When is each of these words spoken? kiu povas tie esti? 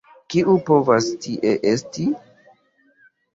kiu 0.33 0.53
povas 0.69 1.09
tie 1.25 1.51
esti? 1.73 2.07